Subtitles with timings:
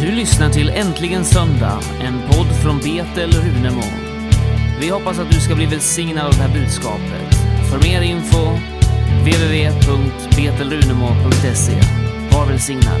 [0.00, 3.82] Du lyssnar till Äntligen Söndag, en podd från Betel Runemo.
[4.80, 7.34] Vi hoppas att du ska bli välsignad av det här budskapet.
[7.70, 8.38] För mer info
[9.22, 11.72] www.betelrunemo.se.
[12.32, 13.00] Var välsignad.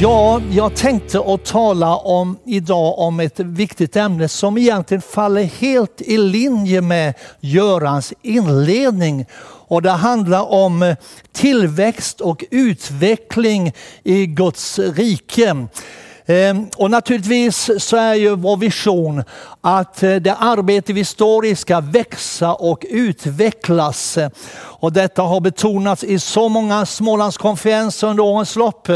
[0.00, 6.00] Ja, jag tänkte att tala om idag om ett viktigt ämne som egentligen faller helt
[6.00, 9.26] i linje med Görans inledning.
[9.72, 10.96] Och det handlar om eh,
[11.32, 13.72] tillväxt och utveckling
[14.02, 15.66] i Guds rike.
[16.26, 19.24] Ehm, och naturligtvis så är ju vår vision
[19.60, 24.18] att eh, det arbete vi står i ska växa och utvecklas.
[24.54, 28.88] Och detta har betonats i så många Smålandskonferenser under årens lopp.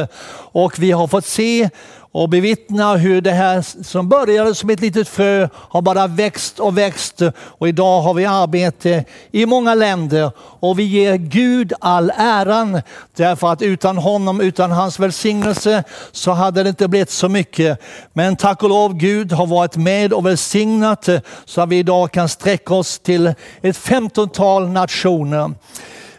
[0.53, 1.71] Och vi har fått se
[2.17, 6.79] och bevittna hur det här som började som ett litet frö har bara växt och
[6.79, 7.23] växt.
[7.37, 12.83] Och idag har vi arbete i många länder och vi ger Gud all äran.
[13.17, 17.79] Därför att utan honom, utan hans välsignelse så hade det inte blivit så mycket.
[18.13, 21.09] Men tack och lov Gud har varit med och välsignat
[21.45, 25.55] så att vi idag kan sträcka oss till ett femtontal nationer.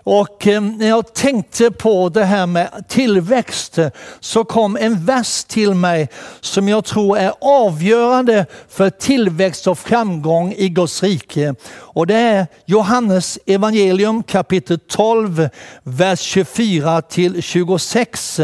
[0.09, 5.44] Och eh, när jag tänkte på det här med tillväxt eh, så kom en vers
[5.44, 6.09] till mig
[6.41, 11.55] som jag tror är avgörande för tillväxt och framgång i Guds rike.
[11.69, 15.49] Och det är Johannes evangelium kapitel 12,
[15.83, 18.39] vers 24 till 26.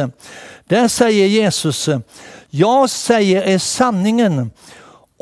[0.67, 1.89] Där säger Jesus,
[2.49, 4.51] jag säger er sanningen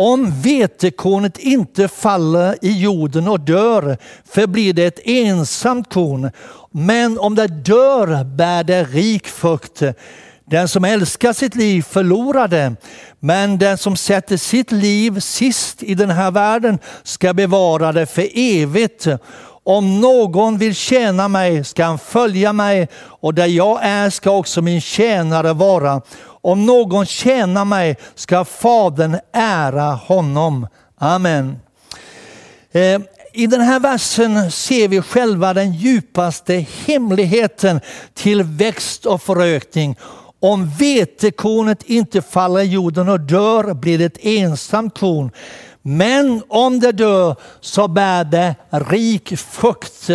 [0.02, 6.32] om vetekornet inte faller i jorden och dör förblir det ett ensamt korn.
[6.72, 9.84] Men om det dör bär det rik frukt.
[10.46, 12.76] Den som älskar sitt liv förlorar det,
[13.20, 18.28] men den som sätter sitt liv sist i den här världen ska bevara det för
[18.34, 19.08] evigt.
[19.64, 24.62] Om någon vill tjäna mig ska han följa mig och där jag är ska också
[24.62, 26.02] min tjänare vara.
[26.42, 30.68] Om någon tjänar mig ska Fadern ära honom.
[30.98, 31.60] Amen.
[32.72, 33.02] Eh,
[33.34, 37.82] I den här versen ser vi själva den djupaste hemligheten
[38.14, 39.96] till växt och förökning.
[40.40, 45.32] Om vetekornet inte faller i jorden och dör blir det ett ensamt korn.
[45.82, 50.10] Men om det dör så bär det rik frukt.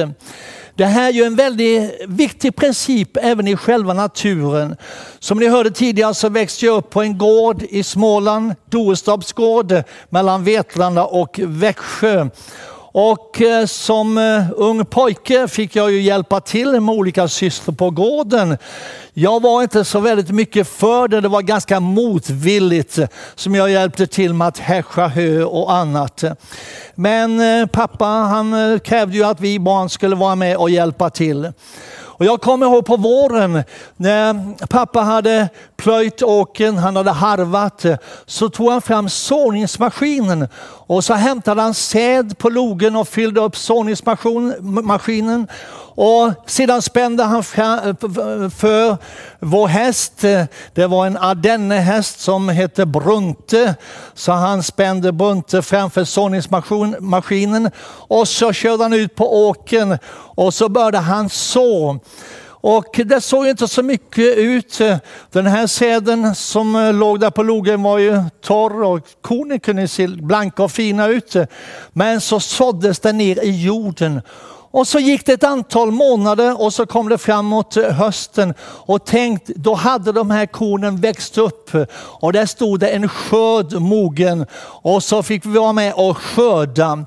[0.77, 4.77] Det här är ju en väldigt viktig princip även i själva naturen.
[5.19, 9.83] Som ni hörde tidigare så växte jag upp på en gård i Småland, Doestorps gård
[10.11, 12.29] mellan Vetlanda och Växjö.
[12.99, 17.91] Och eh, som eh, ung pojke fick jag ju hjälpa till med olika sysslor på
[17.91, 18.59] gården.
[19.13, 22.99] Jag var inte så väldigt mycket för det, det var ganska motvilligt
[23.35, 26.25] som jag hjälpte till med att häscha hö och annat.
[26.95, 31.53] Men eh, pappa han krävde ju att vi barn skulle vara med och hjälpa till.
[32.19, 33.63] Och jag kommer ihåg på våren
[33.97, 37.85] när pappa hade plöjt åken, han hade harvat,
[38.27, 40.49] så tog han fram såningsmaskinen
[40.87, 45.49] och så hämtade han säd på logen och fyllde upp såningsmaskinen.
[45.99, 48.97] Och sedan spände han för
[49.41, 50.13] vår häst.
[50.75, 53.75] Det var en ardennehäst som hette Brunte.
[54.15, 57.71] Så han spände Brunte framför såningsmaskinen
[58.09, 61.99] och så körde han ut på åken och så började han så.
[62.49, 64.79] Och det såg inte så mycket ut.
[65.33, 70.07] Den här säden som låg där på logen var ju torr och kornen kunde se
[70.09, 71.37] blanka och fina ut.
[71.93, 74.21] Men så såddes den ner i jorden
[74.77, 79.47] och så gick det ett antal månader och så kom det framåt hösten och tänkt,
[79.47, 85.03] då hade de här kornen växt upp och där stod det en skörd mogen och
[85.03, 87.05] så fick vi vara med och skörda.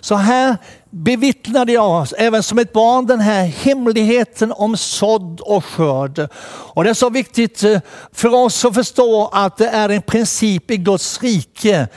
[0.00, 0.56] Så här
[0.90, 6.28] bevittnade jag även som ett barn den här hemligheten om sådd och skörd.
[6.74, 7.80] Och det är så viktigt eh,
[8.12, 11.88] för oss att förstå att det är en princip i Guds rike,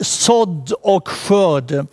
[0.00, 1.86] sådd och skörd.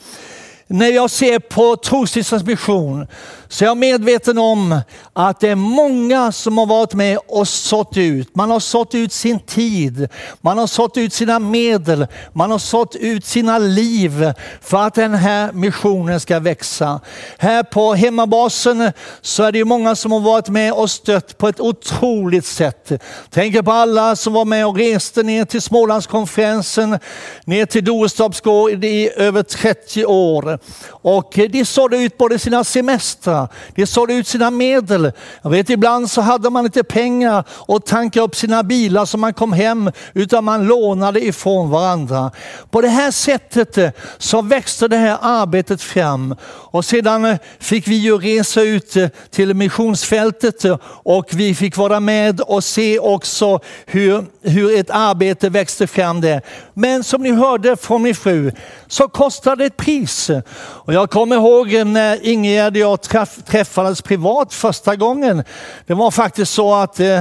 [0.73, 3.07] När jag ser på Trosstiftelsens mission
[3.53, 4.81] så jag är medveten om
[5.13, 8.35] att det är många som har varit med och sått ut.
[8.35, 10.07] Man har sått ut sin tid,
[10.41, 15.13] man har sått ut sina medel, man har sått ut sina liv för att den
[15.13, 16.99] här missionen ska växa.
[17.37, 18.91] Här på hemmabasen
[19.21, 22.91] så är det många som har varit med och stött på ett otroligt sätt.
[23.29, 26.99] Tänker på alla som var med och reste ner till Smålandskonferensen,
[27.45, 28.41] ner till Doestorps
[28.83, 30.59] i över 30 år.
[30.87, 33.42] Och de sådde ut både sina semestrar
[33.75, 35.11] de sålde ut sina medel.
[35.41, 39.33] Jag vet ibland så hade man inte pengar och tanka upp sina bilar så man
[39.33, 42.31] kom hem utan man lånade ifrån varandra.
[42.69, 47.87] På det här sättet eh, så växte det här arbetet fram och sedan eh, fick
[47.87, 53.59] vi ju resa ut eh, till missionsfältet och vi fick vara med och se också
[53.85, 56.41] hur, hur ett arbete växte fram där.
[56.73, 58.51] Men som ni hörde från min fru
[58.87, 60.29] så kostade det ett pris.
[60.55, 63.01] Och jag kommer ihåg när Ingegerd och jag
[63.45, 65.43] träffades privat första gången.
[65.87, 67.19] Det var faktiskt så att eh,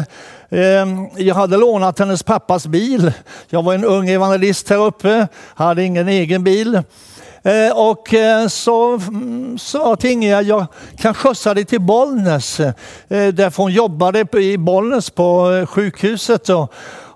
[0.51, 0.87] eh,
[1.17, 3.13] jag hade lånat hennes pappas bil.
[3.49, 6.83] Jag var en ung evangelist här uppe, hade ingen egen bil.
[7.45, 10.67] Eh, och eh, så mm, sa till Ingegerd, jag
[10.99, 12.61] kan skjutsa dig till Bollnäs.
[12.61, 12.75] Eh,
[13.09, 16.49] därför hon jobbade i Bollnäs på eh, sjukhuset.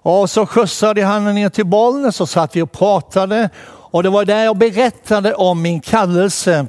[0.02, 3.50] Och så skjutsade han ner till Bollnäs och satt vi och pratade.
[3.66, 6.66] Och det var där jag berättade om min kallelse.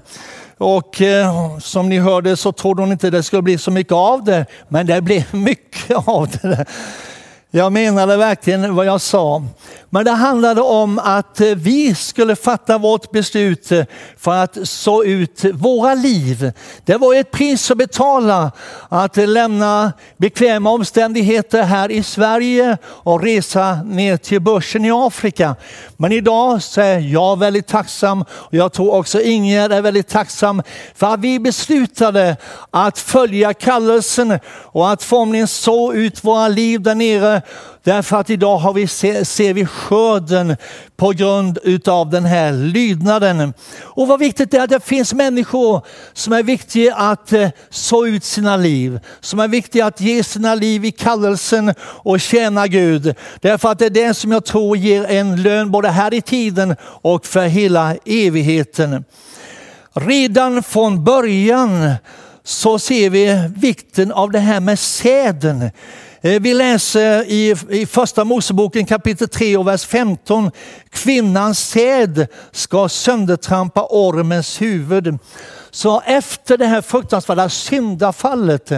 [0.57, 4.23] Och eh, som ni hörde så trodde hon inte det skulle bli så mycket av
[4.23, 6.65] det, men det blev mycket av det.
[7.51, 9.43] Jag menade verkligen vad jag sa.
[9.89, 13.83] Men det handlade om att eh, vi skulle fatta vårt beslut eh,
[14.17, 16.51] för att så ut våra liv.
[16.85, 18.51] Det var ett pris att betala
[18.89, 25.55] att lämna bekväma omständigheter här i Sverige och resa ner till börsen i Afrika.
[25.97, 30.63] Men idag så är jag väldigt tacksam och jag tror också Ingegerd är väldigt tacksam
[30.95, 32.37] för att vi beslutade
[32.71, 37.41] att följa kallelsen och att formligen så ut våra liv där nere
[37.87, 40.55] Därför att idag har vi, ser vi skörden
[40.97, 43.53] på grund utav den här lydnaden.
[43.81, 45.81] Och vad viktigt det är att det finns människor
[46.13, 48.99] som är viktiga att eh, så ut sina liv.
[49.19, 53.15] Som är viktiga att ge sina liv i kallelsen och tjäna Gud.
[53.41, 56.75] Därför att det är det som jag tror ger en lön både här i tiden
[56.83, 59.05] och för hela evigheten.
[59.93, 61.93] Redan från början
[62.43, 65.71] så ser vi vikten av det här med säden.
[66.21, 70.51] Eh, vi läser i, i första Moseboken kapitel 3 och vers 15.
[70.89, 75.19] Kvinnans säd ska söndertrampa ormens huvud.
[75.77, 78.71] Så efter det här fruktansvärda syndafallet,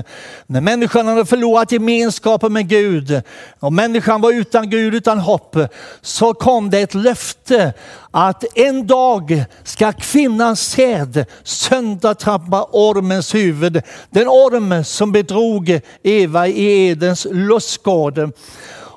[0.47, 3.21] när människan hade förlorat gemenskapen med Gud
[3.59, 5.57] och människan var utan Gud, utan hopp,
[6.01, 7.73] så kom det ett löfte
[8.11, 13.81] att en dag ska kvinnans säd söndertrappa ormens huvud.
[14.09, 18.31] Den orm som bedrog Eva i Edens lustgård.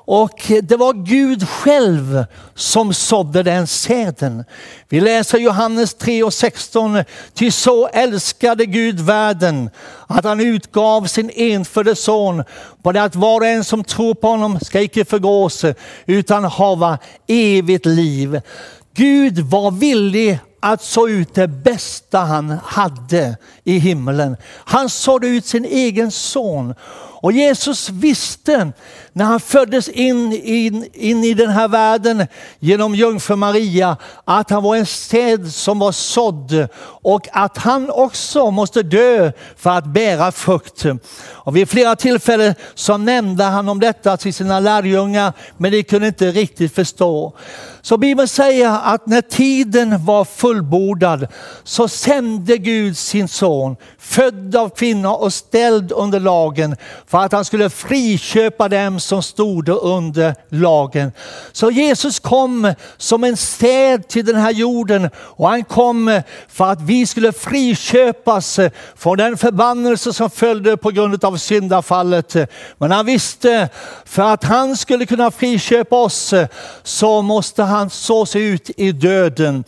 [0.05, 4.45] Och det var Gud själv som sådde den säden.
[4.89, 7.03] Vi läser Johannes 3 och 16.
[7.33, 9.69] Ty så älskade Gud världen
[10.07, 12.43] att han utgav sin enfödde son
[12.81, 15.65] på det att var och en som tror på honom ska icke förgås
[16.05, 16.97] utan hava
[17.27, 18.41] evigt liv.
[18.95, 24.37] Gud var villig att så ut det bästa han hade i himlen.
[24.65, 26.75] Han sådde ut sin egen son.
[27.23, 28.71] Och Jesus visste
[29.13, 32.27] när han föddes in, in, in i den här världen
[32.59, 38.51] genom jungfru Maria att han var en säd som var sådd och att han också
[38.51, 40.85] måste dö för att bära frukt.
[41.25, 46.07] Och vid flera tillfällen så nämnde han om detta till sina lärjungar men de kunde
[46.07, 47.33] inte riktigt förstå.
[47.81, 51.27] Så Bibeln säger att när tiden var fullbordad
[51.63, 56.75] så sände Gud sin son, född av kvinna och ställd under lagen
[57.07, 61.11] för att han skulle friköpa dem som stod under lagen.
[61.51, 66.81] Så Jesus kom som en städ till den här jorden och han kom för att
[66.81, 68.59] vi skulle friköpas
[68.95, 72.35] från den förbannelse som följde på grund av syndafallet.
[72.77, 73.69] Men han visste
[74.05, 76.33] för att han skulle kunna friköpa oss
[76.83, 79.63] så måste han så sig ut i döden.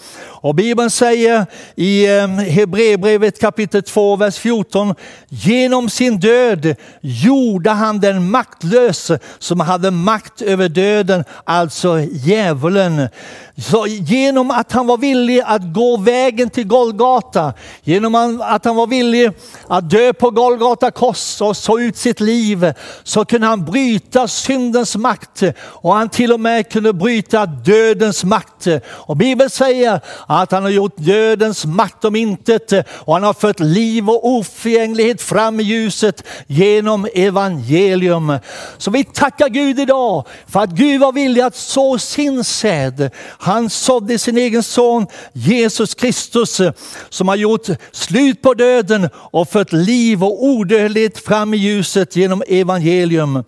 [0.45, 4.95] Och Bibeln säger i eh, Hebreerbrevet kapitel 2, vers 14.
[5.29, 13.09] Genom sin död gjorde han den maktlös som hade makt över döden, alltså djävulen.
[13.57, 17.53] Så genom att han var villig att gå vägen till Golgata,
[17.83, 19.31] genom att han var villig
[19.67, 24.95] att dö på Golgata kors och så ut sitt liv, så kunde han bryta syndens
[24.95, 28.67] makt och han till och med kunde bryta dödens makt.
[28.85, 33.59] Och Bibeln säger att han har gjort dödens makt om intet och han har fört
[33.59, 38.37] liv och oförgänglighet fram i ljuset genom evangelium.
[38.77, 43.09] Så vi tackar Gud idag för att Gud var villig att så sin säd.
[43.37, 46.61] Han sådde sin egen son Jesus Kristus
[47.09, 52.43] som har gjort slut på döden och fört liv och odödlighet fram i ljuset genom
[52.47, 53.43] evangelium.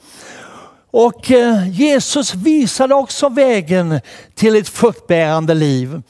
[0.92, 4.00] Och eh, Jesus visade också vägen
[4.36, 6.02] till ett fruktbärande liv.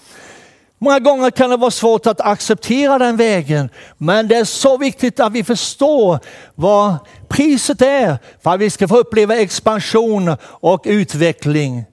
[0.80, 5.20] Många gånger kan det vara svårt att acceptera den vägen, men det är så viktigt
[5.20, 6.20] att vi förstår
[6.56, 6.96] vad
[7.28, 11.86] priset är för att vi ska få uppleva expansion och utveckling.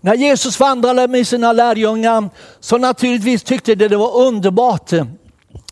[0.00, 4.92] När Jesus vandrade med sina lärjungar så naturligtvis tyckte de det var underbart.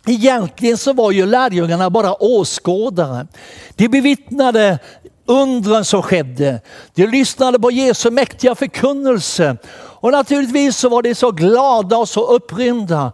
[0.07, 3.27] Egentligen så var ju lärjungarna bara åskådare.
[3.75, 4.79] De bevittnade
[5.27, 6.61] undren som skedde.
[6.95, 9.57] De lyssnade på Jesu mäktiga förkunnelse.
[9.75, 13.13] Och naturligtvis så var de så glada och så upprymda.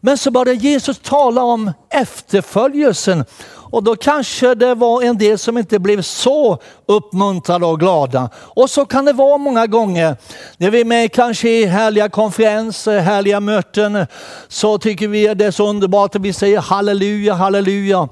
[0.00, 3.24] Men så började Jesus tala om efterföljelsen
[3.70, 8.30] och då kanske det var en del som inte blev så uppmuntrade och glada.
[8.34, 10.16] Och så kan det vara många gånger.
[10.56, 14.06] När vi är med kanske i härliga konferenser, härliga möten,
[14.48, 18.08] så tycker vi att det är så underbart att vi säger halleluja, halleluja.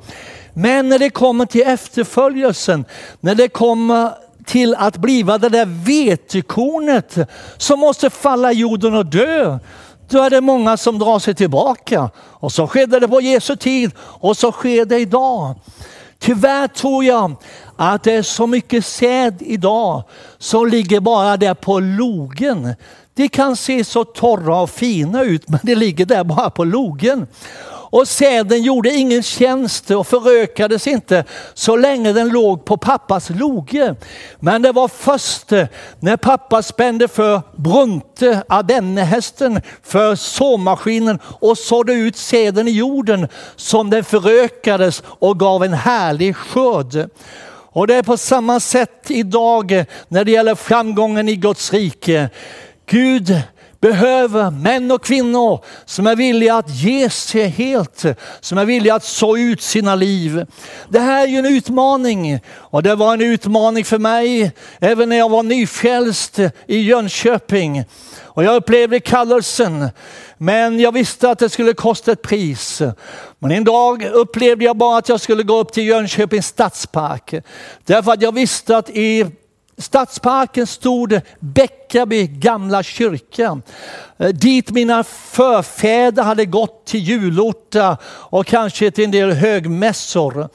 [0.58, 2.84] Men när det kommer till efterföljelsen,
[3.20, 4.10] när det kommer
[4.46, 7.18] till att bliva det där vetekornet
[7.56, 9.58] som måste falla i jorden och dö,
[10.08, 12.10] då är det många som drar sig tillbaka.
[12.16, 15.54] Och så skedde det på Jesu tid och så sker det idag.
[16.18, 17.36] Tyvärr tror jag
[17.76, 20.02] att det är så mycket säd idag
[20.38, 22.74] som ligger bara där på logen.
[23.14, 27.26] De kan se så torra och fina ut men det ligger där bara på logen.
[27.96, 31.24] Och säden gjorde ingen tjänst och förökades inte
[31.54, 33.94] så länge den låg på pappas loge.
[34.40, 35.50] Men det var först
[36.00, 43.90] när pappa spände för Brunte, adennehästen, för såmaskinen och sådde ut säden i jorden som
[43.90, 47.10] den förökades och gav en härlig skörd.
[47.72, 52.30] Och det är på samma sätt idag när det gäller framgången i Guds rike.
[52.86, 53.42] Gud
[53.80, 58.04] behöver män och kvinnor som är villiga att ge sig helt,
[58.40, 60.46] som är villiga att så ut sina liv.
[60.88, 65.16] Det här är ju en utmaning och det var en utmaning för mig även när
[65.16, 67.84] jag var nyfrälst i Jönköping.
[68.36, 69.88] Och jag upplevde kallelsen,
[70.38, 72.82] men jag visste att det skulle kosta ett pris.
[73.38, 77.34] Men en dag upplevde jag bara att jag skulle gå upp till Jönköpings stadspark.
[77.84, 79.26] Därför att jag visste att i
[79.78, 83.60] Stadsparken stod Bäckaby gamla kyrka.
[84.18, 90.48] Eh, dit mina förfäder hade gått till julorta och kanske till en del högmässor.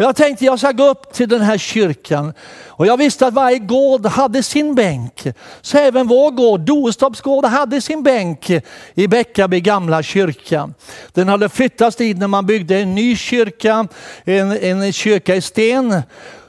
[0.00, 2.32] Jag tänkte jag ska gå upp till den här kyrkan
[2.66, 5.26] och jag visste att varje gård hade sin bänk.
[5.60, 8.50] Så även vår gård, Doestorps gård, hade sin bänk
[8.94, 10.70] i Bäckaby gamla kyrka.
[11.12, 13.88] Den hade flyttats dit när man byggde en ny kyrka,
[14.24, 16.02] en, en kyrka i sten.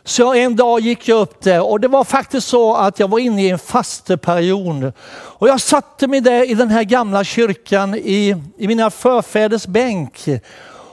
[0.09, 3.19] Så en dag gick jag upp där och det var faktiskt så att jag var
[3.19, 4.93] inne i en fasteperiod.
[5.11, 10.25] Och jag satte mig där i den här gamla kyrkan i, i mina förfäders bänk.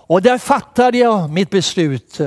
[0.08, 2.18] Och där fattade jag mitt beslut.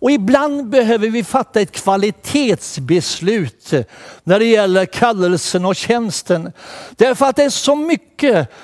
[0.00, 3.72] Och ibland behöver vi fatta ett kvalitetsbeslut
[4.24, 6.52] när det gäller kallelsen och tjänsten.
[6.90, 8.17] Därför att det är så mycket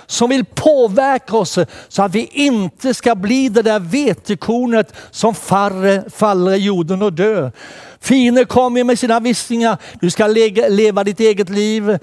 [0.06, 1.58] som vill påverka oss
[1.88, 7.12] så att vi inte ska bli det där vetekornet som faller, faller i jorden och
[7.12, 7.52] dör.
[8.00, 9.78] Fiender kommer med sina viskningar.
[10.00, 11.98] Du ska leva ditt eget liv,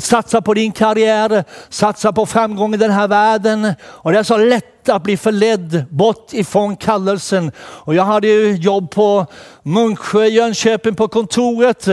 [0.00, 3.72] satsa på din karriär, satsa på framgång i den här världen.
[3.82, 7.52] Och det är så lätt att bli förledd bort ifrån kallelsen.
[7.58, 9.26] Och jag hade ju jobb på
[9.62, 11.88] Munksjö, Jönköping på kontoret.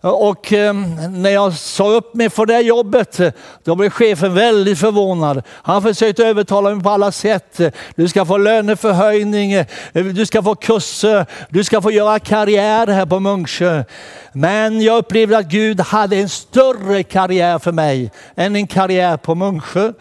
[0.00, 0.74] Och eh,
[1.10, 3.20] när jag sa upp mig för det jobbet,
[3.64, 5.42] då blev chefen väldigt förvånad.
[5.48, 7.60] Han försökte övertala mig på alla sätt.
[7.94, 13.20] Du ska få löneförhöjning, du ska få kurser, du ska få göra karriär här på
[13.20, 13.84] Munksjö.
[14.32, 19.34] Men jag upplevde att Gud hade en större karriär för mig än en karriär på
[19.34, 19.92] Munksjö.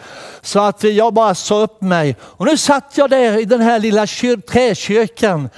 [0.42, 2.16] Så att jag bara sa upp mig.
[2.22, 4.06] Och nu satt jag där i den här lilla
[4.52, 5.50] träkyrkan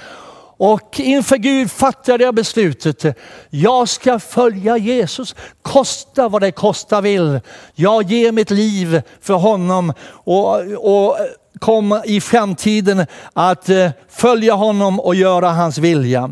[0.64, 3.18] och inför Gud fattade jag beslutet.
[3.50, 7.40] Jag ska följa Jesus, kosta vad det kosta vill.
[7.74, 11.16] Jag ger mitt liv för honom och, och
[11.58, 16.30] kommer i framtiden att eh, följa honom och göra hans vilja.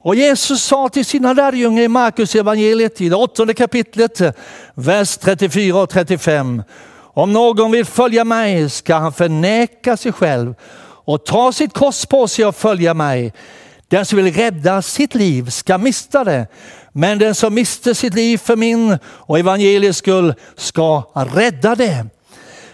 [0.00, 4.20] Och Jesus sa till sina lärjungar i Markus evangeliet i det åttonde kapitlet,
[4.74, 6.62] vers 34 och 35.
[7.14, 10.54] Om någon vill följa mig ska han förneka sig själv
[11.04, 13.32] och ta sitt kors på sig och följa mig.
[13.88, 16.46] Den som vill rädda sitt liv ska mista det.
[16.92, 21.02] Men den som mister sitt liv för min och evangeliets skull ska
[21.34, 22.06] rädda det.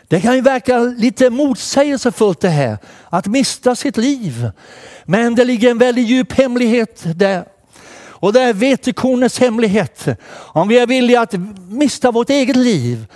[0.09, 2.78] Det kan ju verka lite motsägelsefullt det här,
[3.11, 4.50] att mista sitt liv.
[5.04, 7.45] Men det ligger en väldigt djup hemlighet där.
[8.18, 10.06] Och det är vetekornets hemlighet.
[10.30, 11.35] Om vi är villiga att
[11.68, 13.06] mista vårt eget liv,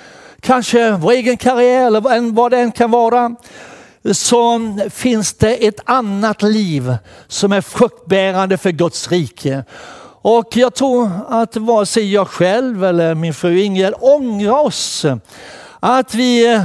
[0.41, 3.37] kanske vår egen karriär eller vad det än kan vara,
[4.13, 6.97] så finns det ett annat liv
[7.29, 9.65] som är fruktbärande för Guds rike.
[10.23, 15.07] Och jag tror att vare sig jag själv eller min fru Ingrid ångrar oss
[15.81, 16.61] att vi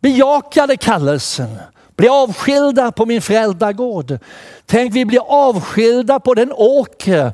[0.00, 1.58] bejakade kallelsen,
[1.96, 4.18] blev avskilda på min föräldragård.
[4.66, 7.32] Tänk vi blir avskilda på den åker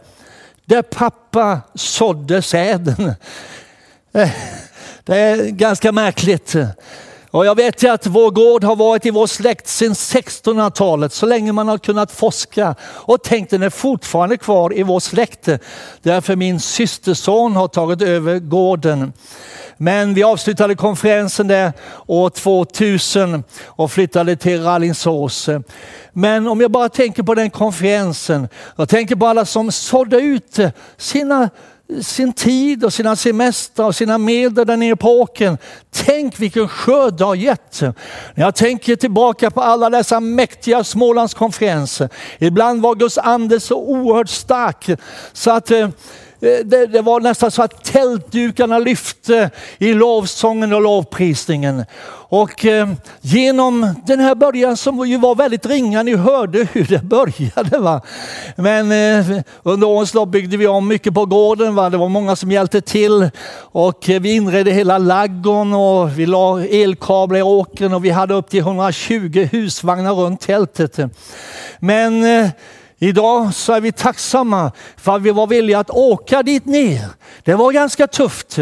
[0.65, 3.15] där pappa sådde säden.
[4.15, 4.31] Eh,
[5.05, 6.55] det är ganska märkligt.
[7.33, 11.27] Och jag vet ju att vår gård har varit i vår släkt sedan 1600-talet, så
[11.27, 12.75] länge man har kunnat forska.
[12.83, 15.49] Och tänk den är fortfarande kvar i vår släkt.
[16.03, 19.13] Därför min systerson har tagit över gården.
[19.77, 21.73] Men vi avslutade konferensen där
[22.07, 25.49] år 2000 och flyttade till Rallingsås.
[26.13, 30.59] Men om jag bara tänker på den konferensen, jag tänker på alla som sådde ut
[30.97, 31.51] sina
[32.03, 35.59] sin tid och sina semestrar och sina medel där nere på åkern.
[35.91, 37.81] Tänk vilken skörd det har gett.
[37.81, 37.95] När
[38.35, 42.09] jag tänker tillbaka på alla dessa mäktiga Smålandskonferenser.
[42.39, 44.91] Ibland var Guds ande så oerhört stark
[45.33, 45.89] så att Eh,
[46.43, 51.85] det, det, var nästan så att tältdukarna lyfte i lovsången och lovprisningen.
[52.13, 52.89] Och eh,
[53.21, 57.79] genom den här början som ju var väldigt ringa, ni hörde hur det började.
[57.79, 58.01] Va?
[58.57, 61.75] Men eh, under årens lopp byggde vi om mycket på gården.
[61.75, 61.91] Va?
[61.91, 63.31] Det var många som hjälpte till
[63.61, 68.35] och eh, vi inredde hela laggon och vi la elkablar i åkern och vi hade
[68.35, 70.99] upp till 120 husvagnar runt tältet.
[71.79, 72.51] Men eh,
[73.03, 77.09] Idag så är vi tacksamma för att vi var villiga att åka dit ner.
[77.43, 78.59] Det var ganska tufft.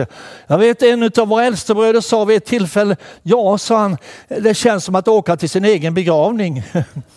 [0.47, 3.97] Jag vet en av våra äldste bröder sa vid ett tillfälle, ja sa han,
[4.29, 6.63] det känns som att åka till sin egen begravning.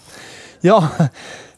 [0.61, 0.87] ja,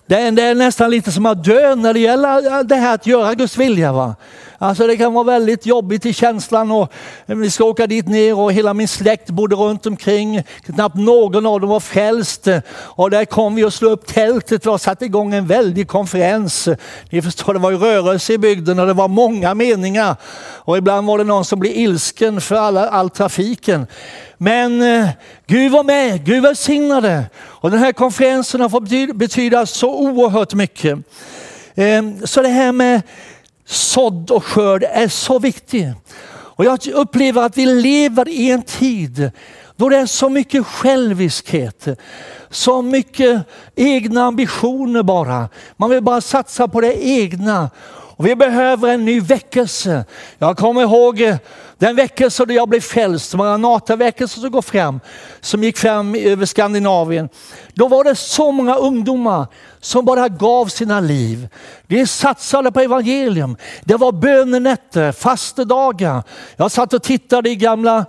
[0.06, 3.08] det är, det är, nästan lite som att dö när det gäller det här att
[3.08, 3.92] göra Guds vilja.
[3.94, 4.16] Va?
[4.58, 6.92] Alltså det kan vara väldigt jobbigt i känslan och
[7.26, 10.44] eh, vi ska åka dit ner och hela min släkt bodde runt omkring.
[10.66, 12.48] Knappt någon av dem var frälst.
[12.72, 16.70] Och där kom vi och slog upp tältet och satte igång en väldig konferens.
[17.10, 20.16] Ni förstår, det var ju rörelse i bygden och det var många meningar.
[20.66, 23.88] Och ibland var det någon som blev ilsken för alla, all trafiken.
[24.38, 25.10] Men eh,
[25.48, 27.24] Gud var med, Gud välsignade.
[27.38, 31.00] Och den här konferensen har fått betyda, så oerhört mycket.
[31.76, 33.02] Eh, så det här med
[33.66, 35.94] sådd och skörd är så viktig.
[36.28, 39.32] Och jag upplever att vi lever i en tid
[39.76, 41.88] då det är så mycket själviskhet,
[42.50, 43.42] så mycket
[43.76, 45.50] egna ambitioner bara.
[45.78, 47.70] Man vill bara satsa på det egna.
[48.18, 50.06] Och vi behöver en ny väckelse.
[50.38, 51.38] Jag kommer ihåg
[51.78, 55.00] den väckelse då jag blev frälst, Maranataväckelsen som går fram,
[55.42, 57.30] som gick fram över Skandinavien.
[57.74, 59.48] Då var det så många ungdomar
[59.86, 61.48] som bara gav sina liv.
[61.88, 63.58] De satsade på evangelium.
[63.84, 66.24] Det var bönenätter, fastedagar.
[66.56, 68.06] Jag satt och tittade i gamla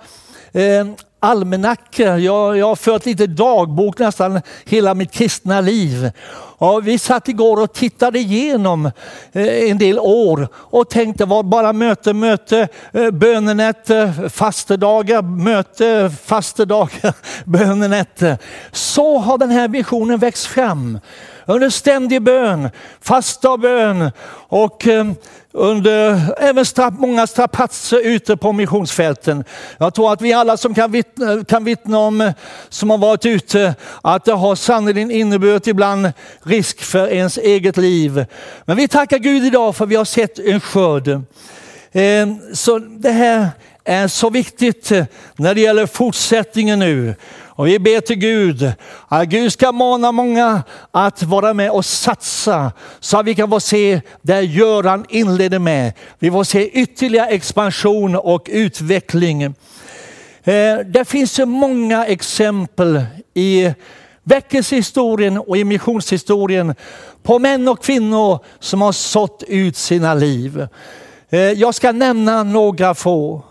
[0.53, 0.87] eh,
[1.21, 2.17] almanackor.
[2.17, 6.11] Jag, jag har fört lite dagbok nästan hela mitt kristna liv.
[6.59, 8.87] Och vi satt igår och tittade igenom
[9.33, 17.15] eh, en del år och tänkte var bara möte, möte, eh, bönenätter, fastedagar, möte, fastedagar,
[17.45, 18.39] bönenätter.
[18.73, 20.99] Så har den här visionen växt fram
[21.46, 24.11] under ständig bön, fasta och bön
[24.48, 25.14] och ehm,
[25.52, 29.44] under även strapp, många strapatser ute på missionsfälten.
[29.78, 32.32] Jag tror att vi alla som kan vittna, kan vittna om,
[32.68, 38.26] som har varit ute, att det har sannerligen inneburit ibland risk för ens eget liv.
[38.64, 41.20] Men vi tackar Gud idag för vi har sett en skörd.
[41.92, 43.48] Ehm, så det här
[43.85, 44.92] är så viktigt
[45.37, 47.14] när det gäller fortsättningen nu.
[47.57, 48.73] Och vi ber till Gud
[49.09, 53.61] att Gud ska mana många att vara med och satsa så att vi kan få
[53.61, 55.92] se det Göran inledde med.
[56.19, 59.42] Vi får se ytterligare expansion och utveckling.
[59.42, 59.53] Eh,
[60.87, 63.73] det finns så många exempel i
[64.23, 66.75] väckelsehistorien och i missionshistorien
[67.23, 70.69] på män och kvinnor som har sått ut sina liv.
[71.29, 73.42] Eh, jag ska nämna några få.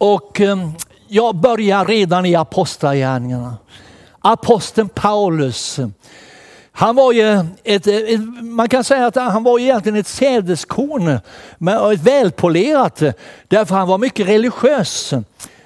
[0.00, 0.68] Och eh,
[1.08, 3.56] jag börjar redan i apostlagärningarna.
[4.20, 5.80] Aposteln Paulus.
[6.72, 11.08] Han var ju ett, eh, man kan säga att han var egentligen ett sädeskorn,
[11.92, 13.02] ett välpolerat,
[13.48, 15.14] därför han var mycket religiös.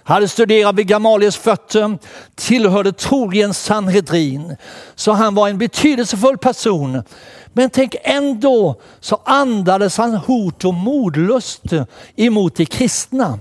[0.02, 1.98] Hade studerat vid Gamaliels fötter,
[2.34, 4.56] tillhörde troligen Sanhedrin.
[4.94, 7.02] Så han var en betydelsefull person.
[7.52, 11.62] Men tänk ändå så andades han hot och modlust
[12.16, 13.38] emot de kristna.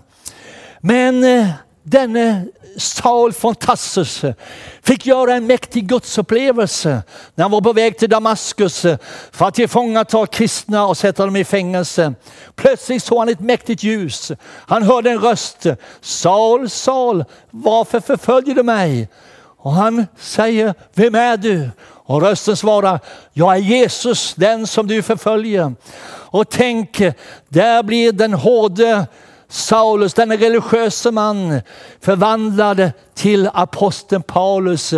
[0.86, 1.48] Men eh,
[1.84, 4.34] denne Saul von Tassus eh,
[4.82, 7.04] fick göra en mäktig gudsupplevelse
[7.36, 8.98] när han var på väg till Damaskus eh,
[9.32, 12.14] för att tillfångata kristna och sätta dem i fängelse.
[12.56, 14.32] Plötsligt såg han ett mäktigt ljus.
[14.48, 15.66] Han hörde en röst.
[16.02, 19.10] Saul, Saul, varför förföljer du mig?
[19.58, 21.70] Och han säger, vem är du?
[22.06, 23.00] Och rösten svarar,
[23.34, 25.76] jag är Jesus, den som du förföljer.
[26.06, 27.02] Och tänk,
[27.50, 29.06] där blir den hårde
[29.54, 31.62] Saulus, den religiöse man,
[32.02, 34.94] förvandlad till aposteln Paulus.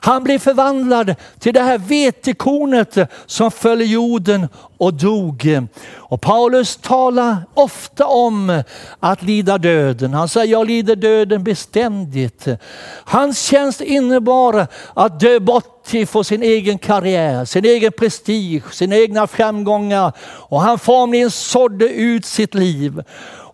[0.00, 5.60] Han blev förvandlad till det här vetekornet som föll i jorden och dog.
[5.96, 8.62] Och Paulus talar ofta om
[9.00, 10.14] att lida döden.
[10.14, 12.46] Han säger, jag lider döden beständigt.
[13.04, 19.26] Hans tjänst innebar att dö bort ifrån sin egen karriär, sin egen prestige, sina egna
[19.26, 20.12] framgångar.
[20.22, 23.02] Och han formligen sådde ut sitt liv.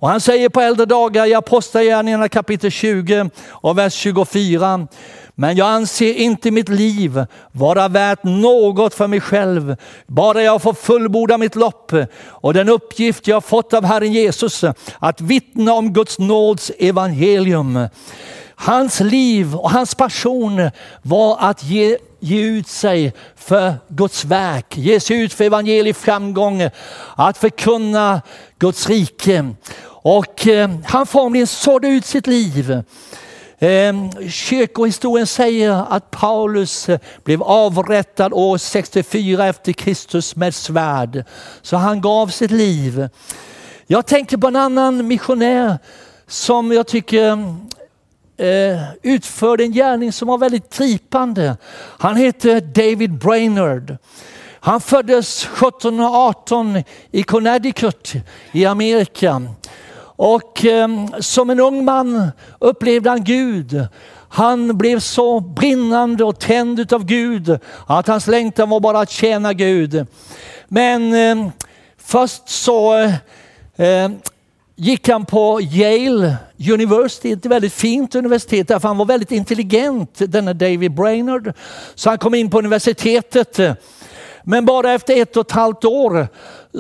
[0.05, 4.87] Och han säger på äldre dagar i Apostlagärningarna kapitel 20 och vers 24.
[5.35, 10.75] Men jag anser inte mitt liv vara värt något för mig själv, bara jag får
[10.75, 11.93] fullborda mitt lopp
[12.27, 14.65] och den uppgift jag fått av Herren Jesus
[14.99, 17.89] att vittna om Guds nåds evangelium.
[18.55, 20.71] Hans liv och hans passion
[21.03, 26.71] var att ge, ge ut sig för Guds verk, ge sig ut för evangelisk framgång,
[27.17, 28.23] att förkunna
[28.59, 29.55] Guds rike.
[30.07, 32.83] Och eh, han formligen sådde ut sitt liv.
[33.59, 33.95] Eh,
[34.31, 41.25] kyrkohistorien säger att Paulus eh, blev avrättad år 64 efter Kristus med svärd.
[41.63, 43.09] Så han gav sitt liv.
[43.87, 45.79] Jag tänker på en annan missionär
[46.27, 47.31] som jag tycker
[48.37, 51.57] eh, utförde en gärning som var väldigt gripande.
[51.99, 53.97] Han heter David Brainerd.
[54.61, 58.13] Han föddes 1718 i Connecticut
[58.53, 59.43] i Amerika.
[60.17, 60.89] Och eh,
[61.21, 63.87] som en ung man upplevde han Gud.
[64.29, 69.53] Han blev så brinnande och tänd av Gud att hans längtan var bara att tjäna
[69.53, 70.07] Gud.
[70.69, 71.51] Men eh,
[71.99, 72.95] först så
[73.77, 74.09] eh,
[74.77, 76.37] gick han på Yale
[76.73, 81.53] University, ett väldigt fint universitet därför han var väldigt intelligent, denna David Brainerd.
[81.95, 83.59] Så han kom in på universitetet.
[84.43, 86.29] Men bara efter ett och ett halvt år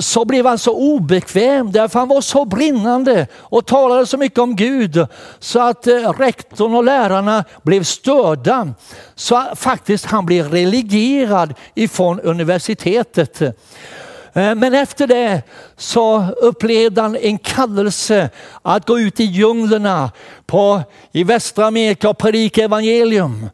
[0.00, 4.56] så blev han så obekväm därför han var så brinnande och talade så mycket om
[4.56, 5.06] Gud
[5.38, 8.74] så att eh, rektorn och lärarna blev störda.
[9.14, 13.40] Så faktiskt han blev relegerad ifrån universitetet.
[13.40, 13.54] Eh,
[14.54, 15.42] men efter det
[15.76, 18.30] så upplevde han en kallelse
[18.62, 20.10] att gå ut i djunglerna
[20.46, 23.50] på, i västra Amerika och predika evangelium.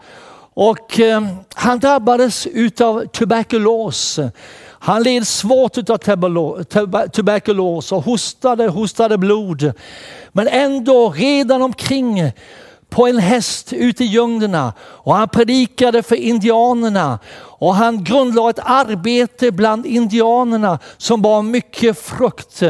[0.55, 4.21] Och eh, han drabbades utav tuberkulos.
[4.83, 5.99] Han led svårt av
[7.09, 9.73] tuberkulos och hostade, hostade blod.
[10.33, 12.33] Men ändå red han omkring
[12.89, 18.61] på en häst ute i djunglerna och han predikade för indianerna och han grundlade ett
[18.65, 22.63] arbete bland indianerna som var mycket frukt.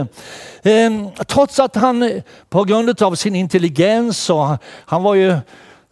[0.62, 5.36] Ehm, trots att han på grund av sin intelligens och han var ju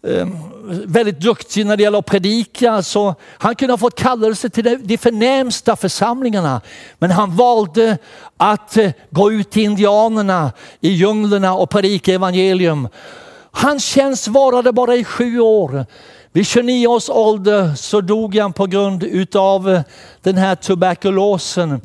[0.06, 0.36] Ehm,
[0.68, 2.82] väldigt duktig när det gäller att predika.
[2.82, 6.60] Så han kunde ha fått kallelse till de förnämsta församlingarna.
[6.98, 7.98] Men han valde
[8.36, 12.88] att eh, gå ut till indianerna i djunglerna och predika evangelium.
[13.50, 15.86] Hans tjänst varade bara i sju år.
[16.32, 19.80] Vid 29 års ålder så dog han på grund utav eh,
[20.22, 21.80] den här tuberkulosen.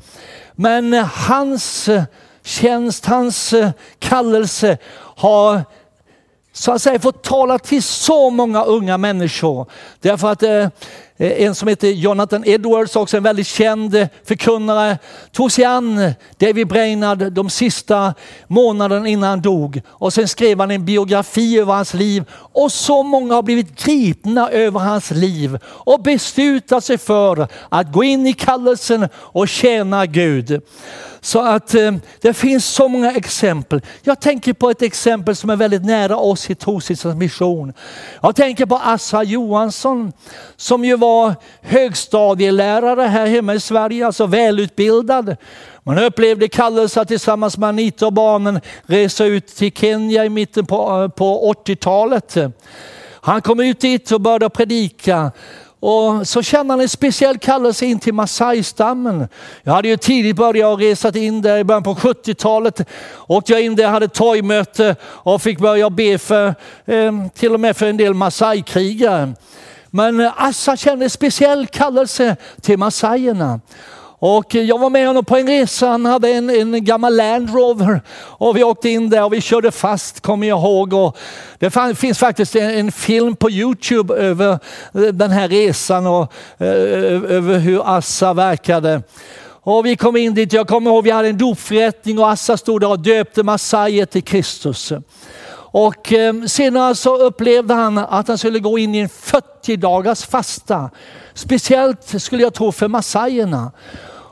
[0.56, 1.90] Men eh, hans
[2.44, 3.54] tjänst, hans
[4.00, 4.78] kallelse
[5.16, 5.62] har
[6.54, 9.66] så att säga fått tala till så många unga människor.
[10.00, 10.68] Därför att eh,
[11.18, 14.98] Eh, en som heter Jonathan Edwards, också en väldigt känd eh, förkunnare,
[15.32, 18.14] tog sig an David Brainard de sista
[18.48, 19.82] månaderna innan han dog.
[19.88, 22.24] Och sen skrev han en biografi över hans liv.
[22.32, 28.04] Och så många har blivit gripna över hans liv och beslutat sig för att gå
[28.04, 30.62] in i kallelsen och tjäna Gud.
[31.24, 33.82] Så att eh, det finns så många exempel.
[34.02, 37.74] Jag tänker på ett exempel som är väldigt nära oss i Trosriksdagens mission.
[38.22, 40.12] Jag tänker på Assa Johansson
[40.56, 45.36] som ju var högstadielärare här hemma i Sverige, alltså välutbildad.
[45.84, 50.66] Man upplevde kallelse att tillsammans med Anita och barnen resa ut till Kenya i mitten
[50.66, 52.38] på, eh, på 80-talet.
[53.22, 55.32] Han kom ut dit och började predika
[55.80, 59.28] och så kände han en speciell kallelse in till Masai-stammen.
[59.64, 62.82] Jag hade ju tidigt börjat resa in där i början på 70-talet.
[63.28, 67.78] Åkte jag in där, hade torgmöte och fick börja be för, eh, till och med
[67.78, 69.34] för en del Masai-krigare.
[69.96, 73.60] Men eh, Assa kände en speciell kallelse till massajerna
[74.20, 77.50] Och eh, jag var med honom på en resa, han hade en, en gammal Land
[77.50, 80.94] Rover och vi åkte in där och vi körde fast kommer jag ihåg.
[80.94, 81.18] Och
[81.60, 84.52] det fann, finns faktiskt en, en, film på Youtube över
[84.94, 89.02] eh, den här resan och över hur Assa verkade.
[89.66, 92.82] Och vi kom in dit, jag kommer ihåg vi hade en dopförrättning och Assa stod
[92.82, 94.94] där och döpte Massajer till Kristus.
[95.76, 100.26] Och ehm, senare så upplevde han att han skulle gå in i en 40 dagars
[100.26, 100.90] fasta.
[101.34, 103.72] Speciellt skulle jag tro för massajerna.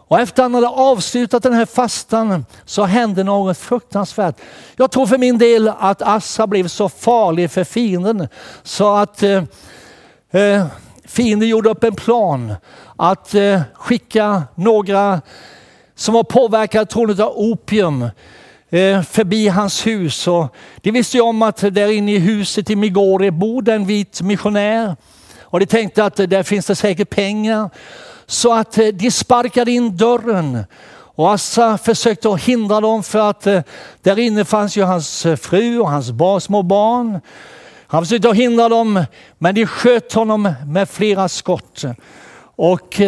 [0.07, 4.35] Och efter han hade avslutat den här fastan så hände något fruktansvärt.
[4.75, 8.27] Jag tror för min del att Assa blev så farlig för fienden
[8.63, 9.43] så att eh,
[10.31, 10.65] eh,
[11.05, 12.53] fienden gjorde upp en plan
[12.95, 15.21] att eh, skicka några
[15.95, 18.09] som var påverkade troligen av opium
[18.73, 20.27] Eh, förbi hans hus.
[20.27, 24.21] Och de visste ju om att där inne i huset i Migori bor en vit
[24.21, 24.95] missionär.
[25.41, 27.69] Och de tänkte att där finns det säkert pengar.
[28.25, 30.63] Så att eh, de sparkade in dörren.
[30.91, 33.61] Och Assa försökte att hindra dem för att eh,
[34.01, 36.07] där inne fanns ju hans fru och hans
[36.43, 37.19] små barn.
[37.87, 39.05] Han försökte att hindra dem
[39.37, 41.83] men de sköt honom med flera skott.
[42.55, 43.01] Och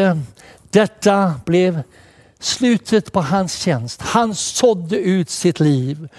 [0.72, 1.82] detta blev
[2.44, 4.02] slutet på hans tjänst.
[4.02, 6.10] Han sådde ut sitt liv.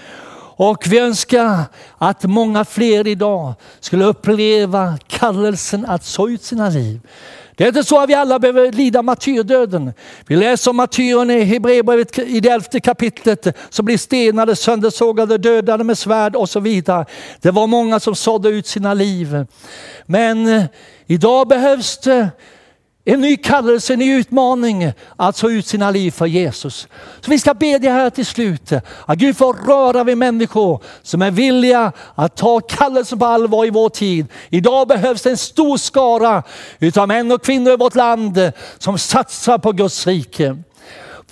[0.56, 1.62] Och vi önskar
[1.98, 7.00] att många fler idag skulle uppleva kallelsen att så ut sina liv.
[7.56, 9.92] Det är inte så att vi alla behöver lida martyrdöden.
[10.26, 15.84] Vi läser om martyren i Hebreerbrevet i det elfte kapitlet som blir stenade, söndersågade, dödade
[15.84, 17.06] med svärd och så vidare.
[17.40, 19.46] Det var många som sådde ut sina liv.
[20.06, 20.64] Men eh,
[21.06, 22.28] idag behövs det
[23.06, 26.88] en ny kallelse, en ny utmaning att så ut sina liv för Jesus.
[27.20, 28.72] Så vi ska bedja här till slut
[29.06, 33.70] att Gud får röra vid människor som är villiga att ta kallelsen på allvar i
[33.70, 34.26] vår tid.
[34.50, 36.42] Idag behövs det en stor skara
[36.78, 40.56] utav män och kvinnor i vårt land som satsar på Guds rike.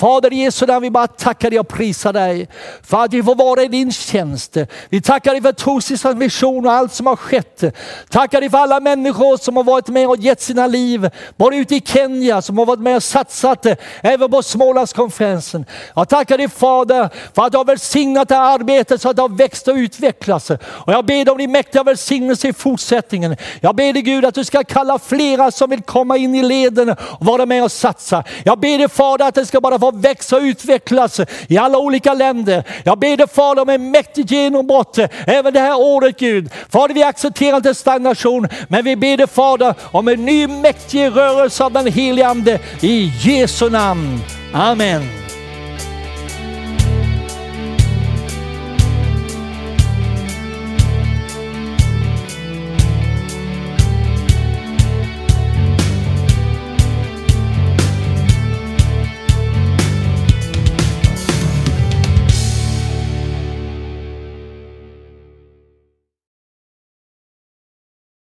[0.02, 2.48] Fader Jesus, Jesu vi bara tackar dig och prisar dig
[2.82, 4.56] för att vi får vara i din tjänst.
[4.88, 7.64] Vi tackar dig för Trosriksdagens mission och allt som har skett.
[8.10, 11.74] Tackar dig för alla människor som har varit med och gett sina liv, både ute
[11.74, 15.66] i Kenya, som har varit med och satsat, eh, även på Smålandskonferensen.
[15.94, 19.22] Jag tackar dig Fader för att du har välsignat det här arbetet så att det
[19.22, 20.50] har växt och utvecklats.
[20.50, 23.36] Och jag ber dig om din mäktiga välsignelse i fortsättningen.
[23.60, 26.90] Jag ber dig Gud att du ska kalla flera som vill komma in i leden
[26.90, 28.24] och vara med och satsa.
[28.44, 32.64] Jag ber dig Fader att det ska bara växa och utvecklas i alla olika länder.
[32.84, 36.50] Jag ber dig Fader om en mäktig genombrott även det här året Gud.
[36.70, 41.64] Fader vi accepterar inte stagnation men vi ber dig Fader om en ny mäktig rörelse
[41.64, 44.20] av den helige Ande i Jesu namn.
[44.54, 45.21] Amen.